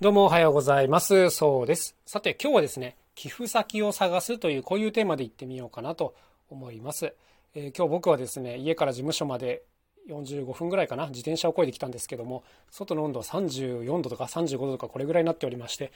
[0.00, 1.28] どうもおはようございます。
[1.30, 1.96] そうです。
[2.06, 6.14] さて今日はですね、寄付先を探すというこういうテーマでいってみようかなと
[6.50, 7.16] 思います。
[7.56, 9.64] えー、今日僕はですね、家から事務所まで
[10.08, 15.90] 45分ぐらいかな、自転車を漕いできたんですけども、外の温度は34度とか35度とかこれぐらいになっておりまして、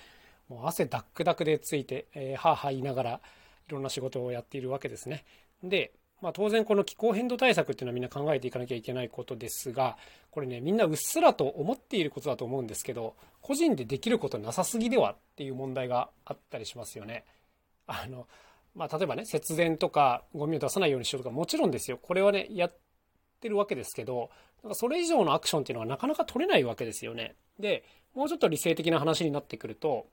[0.49, 3.21] もう汗ダックダクでついて、えー、はあはあ言いながら
[3.69, 5.25] いろんな仕事をやっているわけですね。
[5.63, 5.93] で、
[6.23, 9.99] まあ、当然この気候変動対策っていうのはみんな考えていかなきゃいけないことですが
[10.31, 17.25] これねみんなうっすらと思っていることだと思うんですけど個人でできることなさすぎではっていう問題があったりしますよね。
[17.89, 18.29] あの
[18.77, 22.75] まあ、例えばね節電とかゴミを出さないようにしようとかもちろんですよこれはねやっ
[23.41, 24.31] てるわけですけど
[24.63, 27.35] なんかそれ以上のアクションっていうのはなかなか取れないわけですよね。
[27.59, 30.07] でもうちょっと理性的な話になってくると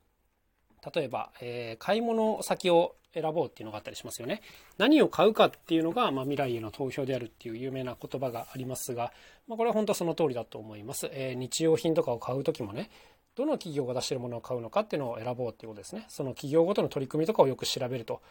[0.93, 4.41] 例えば、えー、買い物先を選ぼうっていうのがあったりしますよね。
[4.77, 9.11] 何を買うかっていうのが、まあ、未来への投票であるっていう有名な言葉がありますが、
[9.47, 11.09] まあ、これは本当その通りだと思います。
[11.11, 12.89] えー、日用品とかを買う時もね、
[13.35, 16.05] どの企業が出してるものを買うのかっていうのを選ぼうっていうことですね。
[16.09, 18.21] その企業ごとの取り組みとかをよく調べると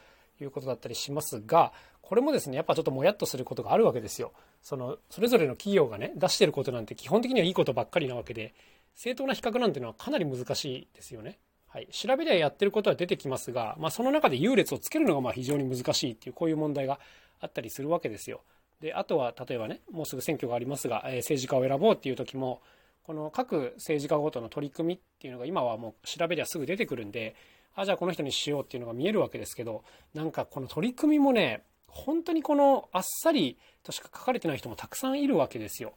[0.41, 1.73] いうことだったりしますが、
[2.03, 4.33] これもですね、やっぱちょっともやっとすることがあるわけですよ。
[4.63, 8.55] その、それぞれの企業がね、出してることなんて基本的にはいいことばっかりなわけで、
[8.95, 11.39] 正当な比較なんていうのはかなり難しいですよね。
[11.69, 16.99] はい、調べではやってることは出てきますが、まあ、その中で優劣をつけるのがまあ非常に難しいっていうこういう問題が
[17.41, 18.41] あったりするわけですよ。
[18.81, 22.63] であとは例えばねもうすぐ選挙がありますが、えー、政治家を選ぼうっていう時も
[23.03, 27.35] この各政治家ごとの取り組みっていうのが今はもう調べではすぐ出てくるんで
[27.75, 29.83] あじゃあこの人にしようっていうのが見えるわけですけど
[30.15, 35.95] なんかこの取り組みもね本当にこのあっさりとしか書かれてない人もたくさんいるわけですよ。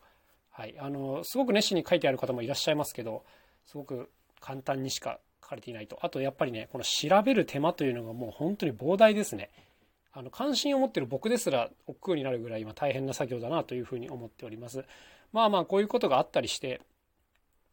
[0.49, 3.23] はい、あのすごく熱心に書いてある方もいらっしゃいますけど
[3.65, 5.19] すごく簡単にしか
[5.51, 5.99] かれていないと。
[6.01, 9.49] あとやっぱりね、この調べる手間というのがもう本当に膨大ですね。
[10.13, 14.83] あの関心を持ってる僕ですら億劫になるぐらい今大変な作業だなというふうに思っております。
[15.31, 16.81] まあまあこういうことがあったりして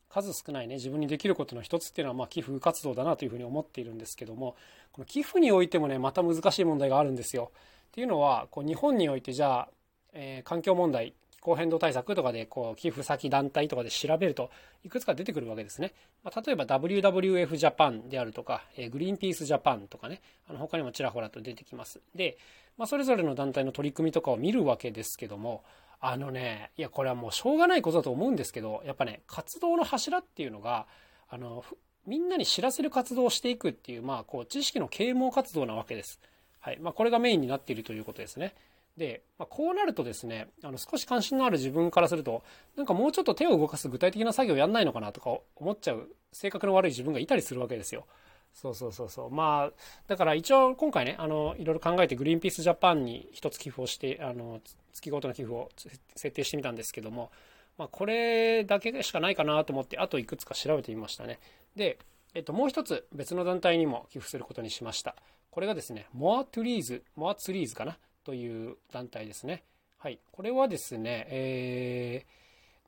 [0.08, 4.54] 数少ないね自分にできることの一つっていうのはまあ寄付活動だなというふうに思っているんですけども
[4.92, 7.50] この寄付においてもねまた難しい問題があるんですよ。
[7.88, 9.68] っていうのはこう日本においてじゃあ、
[10.12, 11.14] えー、環境問題
[11.48, 14.50] 候変動対策とかでこう寄付先団体とかで調べると
[14.84, 15.92] いくつか出てくるわけですね。
[16.22, 22.00] まあ、例えば WWF ジャパンであるとか、えグリーンピースジャパンとかね、あの他にもちらほらと出てきます。
[22.14, 22.38] で、
[22.76, 25.64] まあ、それぞれの団体の取り組みとかを見るわけですけども、
[26.00, 30.86] あのね、いや、これはもうしょうがないことだと思うんですけど、やっぱね、活動の柱っていうのが、
[31.28, 31.64] あの、
[32.06, 36.20] みんなに知らせる活動をしていくっていう、まあ、こう、知識の啓蒙活動なわけです。
[36.60, 36.78] はい。
[36.80, 38.54] まあ、これがメインになっているということですね。
[38.98, 42.42] で、まあ、こうなるとですね、あの少し関心のある自分からすると、
[42.76, 48.04] なんかもうちょっと手を動かす具体的な作業やんないのかなとか思っちゃう性格の悪い自分がいたりするわけですよ。
[48.52, 49.30] そうそうそうそう。
[49.30, 49.72] まあ、
[50.08, 54.60] だから一応今回ね、あの、いろいろ考えてグリーンピースジャパンに一つ寄付をして、あの、
[54.92, 55.68] 月ごとの寄付を
[56.16, 57.30] 設定してみたんですけども、
[57.76, 61.38] まあ、これだけしかないかなと思って、あといくつか調べてみましたね。
[61.76, 61.98] で、
[62.34, 65.14] えっと、もう一つ別の団体にも寄付することにしました。
[65.50, 67.96] これがですね、More Trees、More Trees かな。
[68.28, 69.62] という団体ですね。
[69.96, 70.18] はい。
[70.32, 72.26] これはですね、え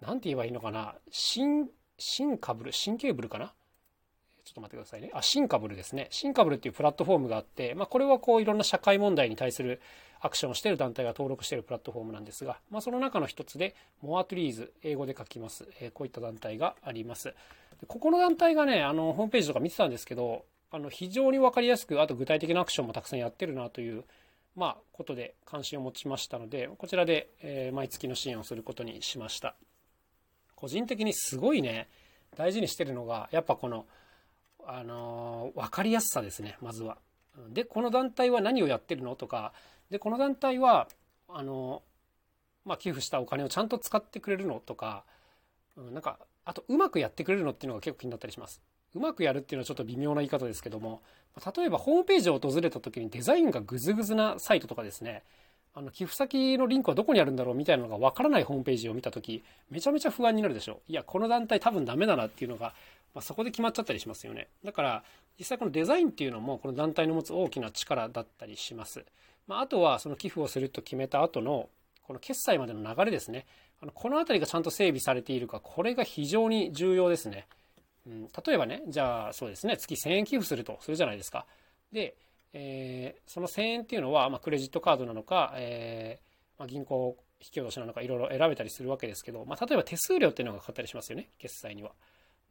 [0.03, 0.97] ー、なんて言えばいいのかな？
[1.11, 3.47] シン、シンカブル、シンケーブルかな？
[4.45, 5.11] ちょっと待ってくださいね。
[5.15, 6.09] あ、シンカブルですね。
[6.11, 9.81] シンカブルっていうプラットフォームがあって、まあ、これはこういろんな社会問題に対する
[10.21, 15.67] アクションをしている団体が登録しているプラットフォームなんですが、まあ、その中の一つで、モアトリーズ、英語で書きます。
[15.81, 17.33] えー、こういった団体があります。
[17.87, 24.05] ここの団体がね、あの、ホームページとか見てたんですけど、あの、非常にわかりやすく、あと具体的なアクションもたくさんやってるなという
[24.57, 29.55] まあ、ことで関心を持ちましたので、こちらで、え、毎月の支援をすることにしました。
[30.57, 31.89] 個人的にすごいね、
[32.37, 33.87] 大事にしてるのが、やっぱこの、
[34.67, 36.99] あのー、分かりやすさですね、まずは。
[37.49, 39.17] で、この団体は何をやってるの？
[39.17, 39.53] とか、
[39.89, 40.89] で、この団体は、
[41.29, 44.61] あのー、まあ、寄付したお金をちゃんと使ってくれるの？
[44.61, 45.05] とか、
[45.77, 47.53] うん、なんか、あと、うまくやってくれるの？
[47.53, 48.61] っていうのが結構気になったりします。
[48.95, 51.03] うまくやるっていうのはちょっと微妙な言い方ですけども、
[51.57, 55.23] 例えばホームページを訪れた時にデザインがグズグズなサイトとかですね、
[55.75, 60.93] あの寄付先のリンクはどこにあるんだろうみたいなのがわからないホームページを見た時めちゃめちゃ不安になるでしょう。
[60.93, 62.75] いやこの団体多分ダメだなっていうのが、
[63.15, 64.49] まあ、そこで決まっちゃったりしますよね。
[64.65, 65.05] だから
[65.39, 69.05] 実際このデザインっていうのもこの団体の持つ大きな力だったりします、
[69.47, 71.69] まあ、あとはその寄付をすると決めた後の
[72.03, 73.47] この決済までの流れですね。
[73.81, 77.47] あのこの辺りがちゃんと整備されているかこれが非常に重要ですね。
[78.11, 81.47] うん、例えばね、じゃあそうですね、月1000円寄付するとするじゃないですか。
[81.93, 82.17] で、
[82.53, 91.93] えー、その1000円っていうのは、まあ、クレジットカードなのか、えーまあ、銀行引き落としなのかいろいろ選べたりするわけですけど、まあ、例えば手数料っていうのがかかったりしますよね、決済には。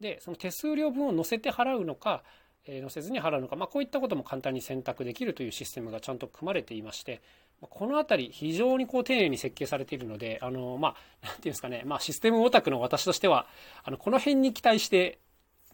[0.00, 2.22] で、その手数料分を乗せて払うのか、
[2.66, 7.20] えー、乗せずに払うのか、まあ、こういったことも簡単に選択できるというシステムがちゃんと組まれていまして、
[7.60, 13.46] この辺り非常にこう丁寧に設計されているので、あの、まあ、なんていうんですかね、まあ、システムオタクの私としては、
[13.84, 15.18] あの、この辺に期待して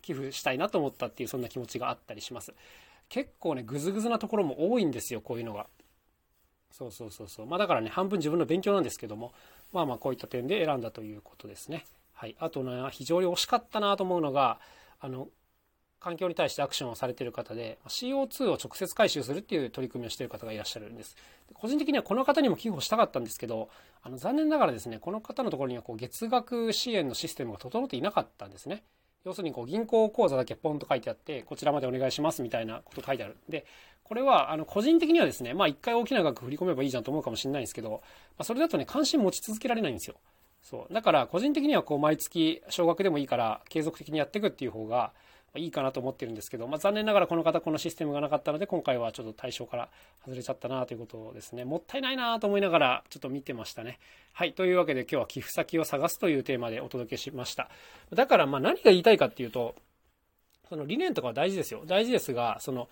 [0.07, 2.55] 寄付したいなと思ったっていうそんな気持ちがあったりします。
[3.09, 5.67] 結構ねグズグズなところも多いんですよこういうのが。
[6.71, 7.47] そうそうそうそう。
[7.47, 9.33] まあだからね半分自分の勉強なんですけども
[9.73, 11.85] まあまあこういった点で選んだということですね。
[12.13, 12.37] はい。
[12.39, 14.61] あとね非常に惜しかったなと思うのが
[15.01, 15.29] あの
[15.99, 21.17] 環境に対してアクションをされている方で CO2 を直接回収するっていう取り組みをしている方がいらっしゃるんです。
[21.55, 23.71] 個人的にはこの方にも寄付をしたかったんですけど
[24.03, 28.83] あの残念ながらですねこの方のところにはこう月額支援のシステムが整っていなかったんですね。
[29.27, 33.37] 要するにこう銀行口座だけポンと書いてあってこちらまでお願いしますみたいなこと書いてある。
[33.49, 33.67] で
[34.05, 37.99] これはあの個人的にはですねまあ一回大きな額振り込めばいいじゃんと思うかもしれないんですけど、ま
[38.39, 40.15] あ、それだとね関心持ち続けられないんですよ。
[40.63, 40.95] そう。
[40.95, 45.13] だから個人的にはこう毎月少額でもいいから継続的にやっていくっていう方が
[45.59, 49.89] いいかなと思ってるんですけど、まあ、残念ながらこの方このシステムがなかったので今回はちょっと対象から
[50.25, 51.65] 外れちゃったなということですね。
[51.65, 53.99] もったいないなと思いながらちょっと見てましたね。
[54.33, 54.53] はい。
[54.53, 57.69] というわけで今日は寄付先を探すというテーマでお届けしました。
[58.13, 59.75] だからまあ何が言いたいかっていうと
[60.69, 61.83] その理念とかは大事ですよ。
[61.87, 62.89] 大事ですがその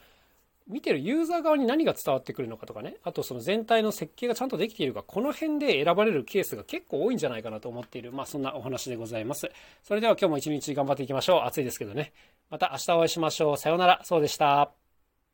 [0.66, 2.96] 見てるユーザー側に何が伝わってくるのかとかね。
[3.02, 5.02] あとその全体の設計がちゃんとできているか。
[5.02, 8.12] この辺で選ばれるケースが結構多いんじゃないかなと思っている。
[8.12, 9.50] まあそんなお話でございます。
[9.82, 11.40] それでは今日も一日頑張っていきましょう。
[11.42, 12.12] 暑いですけどね。
[12.50, 13.56] また明日お会いしましょう。
[13.56, 14.00] さようなら。
[14.04, 14.83] そうでした。